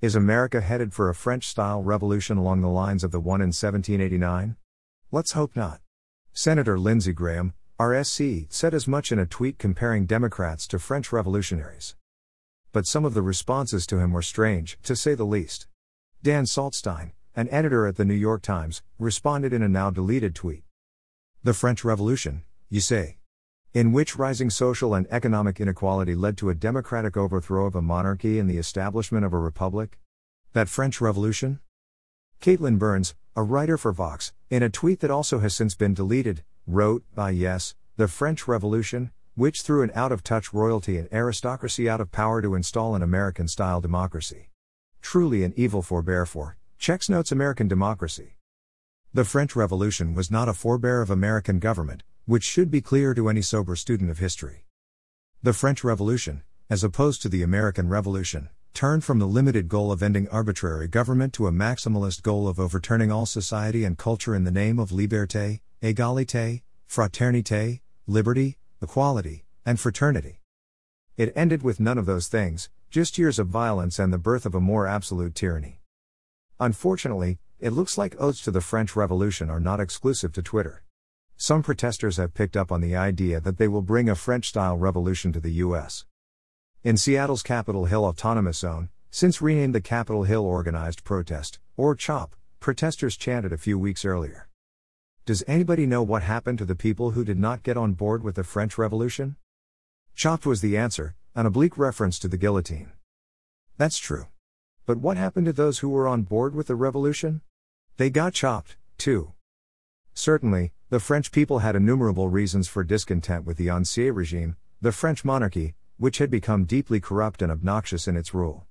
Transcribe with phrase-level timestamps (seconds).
[0.00, 3.48] Is America headed for a French style revolution along the lines of the one in
[3.48, 4.54] 1789?
[5.10, 5.80] Let's hope not.
[6.32, 11.96] Senator Lindsey Graham, RSC, said as much in a tweet comparing Democrats to French revolutionaries.
[12.70, 15.66] But some of the responses to him were strange, to say the least.
[16.22, 20.62] Dan Saltzstein, an editor at the New York Times, responded in a now deleted tweet.
[21.42, 23.17] The French Revolution, you say?
[23.74, 28.38] In which rising social and economic inequality led to a democratic overthrow of a monarchy
[28.38, 29.98] and the establishment of a republic?
[30.54, 31.60] That French Revolution?
[32.40, 36.44] Caitlin Burns, a writer for Vox, in a tweet that also has since been deleted,
[36.66, 41.90] wrote, by yes, the French Revolution, which threw an out of touch royalty and aristocracy
[41.90, 44.48] out of power to install an American style democracy.
[45.02, 48.37] Truly an evil forbear for, checks notes American democracy.
[49.14, 53.30] The French Revolution was not a forebear of American government, which should be clear to
[53.30, 54.66] any sober student of history.
[55.42, 60.02] The French Revolution, as opposed to the American Revolution, turned from the limited goal of
[60.02, 64.50] ending arbitrary government to a maximalist goal of overturning all society and culture in the
[64.50, 70.42] name of liberté, égalité, fraternité, liberty, equality, and fraternity.
[71.16, 74.54] It ended with none of those things, just years of violence and the birth of
[74.54, 75.80] a more absolute tyranny.
[76.60, 80.84] Unfortunately, it looks like odes to the French Revolution are not exclusive to Twitter.
[81.36, 84.76] Some protesters have picked up on the idea that they will bring a French style
[84.76, 86.04] revolution to the US.
[86.84, 92.36] In Seattle's Capitol Hill Autonomous Zone, since renamed the Capitol Hill Organized Protest, or CHOP,
[92.60, 94.48] protesters chanted a few weeks earlier.
[95.26, 98.36] Does anybody know what happened to the people who did not get on board with
[98.36, 99.36] the French Revolution?
[100.14, 102.92] CHOP was the answer, an oblique reference to the guillotine.
[103.76, 104.26] That's true.
[104.86, 107.42] But what happened to those who were on board with the revolution?
[107.98, 109.32] They got chopped, too.
[110.14, 115.24] Certainly, the French people had innumerable reasons for discontent with the Ancien regime, the French
[115.24, 118.68] monarchy, which had become deeply corrupt and obnoxious in its rule.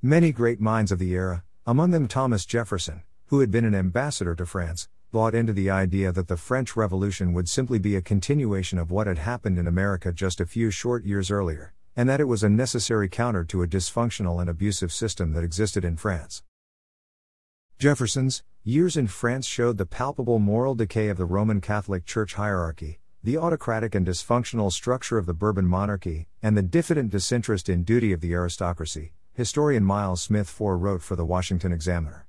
[0.00, 4.36] Many great minds of the era, among them Thomas Jefferson, who had been an ambassador
[4.36, 8.78] to France, bought into the idea that the French Revolution would simply be a continuation
[8.78, 12.28] of what had happened in America just a few short years earlier, and that it
[12.28, 16.44] was a necessary counter to a dysfunctional and abusive system that existed in France.
[17.78, 23.00] Jefferson's years in France showed the palpable moral decay of the Roman Catholic Church hierarchy,
[23.22, 28.12] the autocratic and dysfunctional structure of the Bourbon monarchy, and the diffident disinterest in duty
[28.12, 32.28] of the aristocracy, historian Miles Smith IV wrote for the Washington Examiner.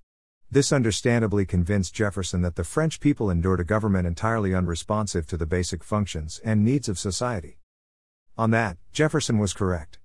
[0.50, 5.46] This understandably convinced Jefferson that the French people endured a government entirely unresponsive to the
[5.46, 7.60] basic functions and needs of society.
[8.36, 10.00] On that, Jefferson was correct.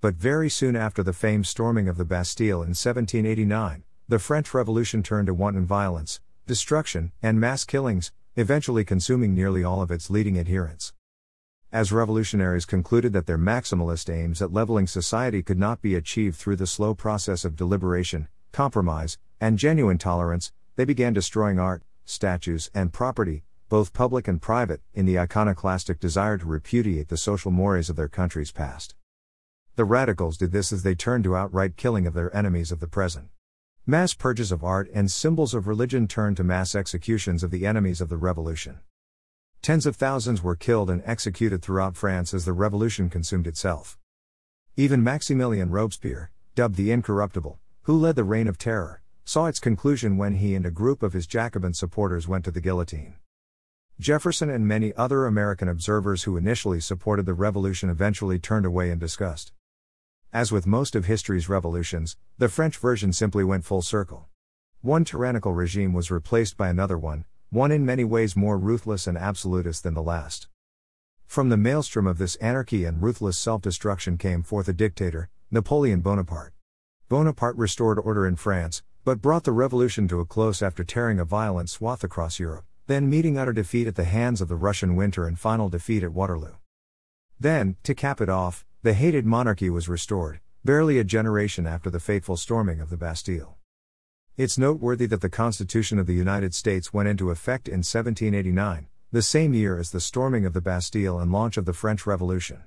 [0.00, 5.02] But very soon after the famed storming of the Bastille in 1789, the French Revolution
[5.02, 10.38] turned to wanton violence, destruction, and mass killings, eventually consuming nearly all of its leading
[10.38, 10.94] adherents.
[11.70, 16.56] As revolutionaries concluded that their maximalist aims at leveling society could not be achieved through
[16.56, 22.94] the slow process of deliberation, compromise, and genuine tolerance, they began destroying art, statues, and
[22.94, 27.96] property, both public and private, in the iconoclastic desire to repudiate the social mores of
[27.96, 28.94] their country's past.
[29.76, 32.88] The radicals did this as they turned to outright killing of their enemies of the
[32.88, 33.28] present.
[33.90, 38.02] Mass purges of art and symbols of religion turned to mass executions of the enemies
[38.02, 38.80] of the revolution.
[39.62, 43.96] Tens of thousands were killed and executed throughout France as the revolution consumed itself.
[44.76, 50.18] Even Maximilien Robespierre, dubbed the Incorruptible, who led the Reign of Terror, saw its conclusion
[50.18, 53.14] when he and a group of his Jacobin supporters went to the guillotine.
[53.98, 58.98] Jefferson and many other American observers who initially supported the revolution eventually turned away in
[58.98, 59.52] disgust.
[60.32, 64.28] As with most of history's revolutions, the French version simply went full circle.
[64.80, 69.16] One tyrannical regime was replaced by another one, one in many ways more ruthless and
[69.18, 70.48] absolutist than the last.
[71.26, 76.00] From the maelstrom of this anarchy and ruthless self destruction came forth a dictator, Napoleon
[76.00, 76.52] Bonaparte.
[77.08, 81.24] Bonaparte restored order in France, but brought the revolution to a close after tearing a
[81.24, 85.26] violent swath across Europe then meeting utter defeat at the hands of the Russian winter
[85.26, 86.54] and final defeat at Waterloo.
[87.38, 91.98] Then, to cap it off, the hated monarchy was restored, barely a generation after the
[91.98, 93.56] fateful storming of the Bastille.
[94.36, 99.20] It's noteworthy that the Constitution of the United States went into effect in 1789, the
[99.20, 102.62] same year as the storming of the Bastille and launch of the French Revolution.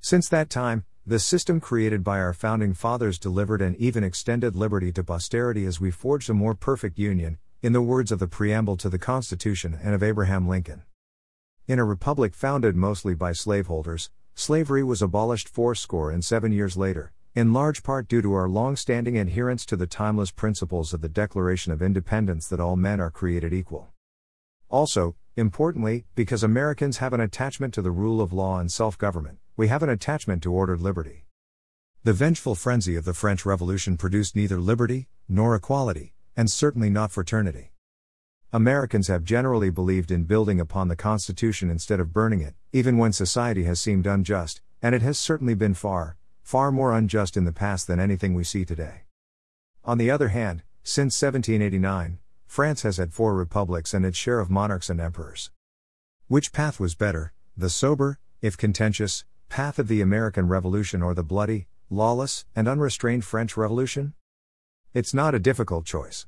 [0.00, 4.92] Since that time, the system created by our founding fathers delivered and even extended liberty
[4.92, 8.76] to posterity as we forged a more perfect union, in the words of the preamble
[8.76, 10.82] to the Constitution and of Abraham Lincoln.
[11.66, 17.12] In a republic founded mostly by slaveholders, slavery was abolished fourscore and seven years later,
[17.34, 21.08] in large part due to our long standing adherence to the timeless principles of the
[21.08, 23.88] Declaration of Independence that all men are created equal.
[24.68, 29.38] Also, importantly, because Americans have an attachment to the rule of law and self government,
[29.56, 31.26] we have an attachment to ordered liberty.
[32.04, 37.12] The vengeful frenzy of the French Revolution produced neither liberty, nor equality, and certainly not
[37.12, 37.71] fraternity.
[38.54, 43.10] Americans have generally believed in building upon the Constitution instead of burning it, even when
[43.10, 47.52] society has seemed unjust, and it has certainly been far, far more unjust in the
[47.52, 49.04] past than anything we see today.
[49.86, 54.50] On the other hand, since 1789, France has had four republics and its share of
[54.50, 55.50] monarchs and emperors.
[56.28, 61.24] Which path was better, the sober, if contentious, path of the American Revolution or the
[61.24, 64.12] bloody, lawless, and unrestrained French Revolution?
[64.92, 66.26] It's not a difficult choice.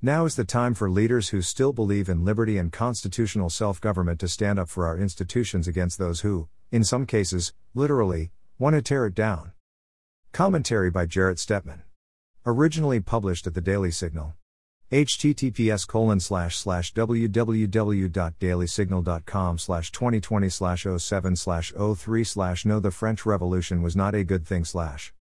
[0.00, 4.20] Now is the time for leaders who still believe in liberty and constitutional self government
[4.20, 8.30] to stand up for our institutions against those who, in some cases, literally,
[8.60, 9.50] want to tear it down.
[10.30, 11.82] Commentary by Jarrett Stepman.
[12.46, 14.34] Originally published at the Daily Signal.
[14.92, 23.26] https colon slash slash www.dailysignal.com slash 2020 slash 07 slash 03 slash no the French
[23.26, 25.12] Revolution was not a good thing slash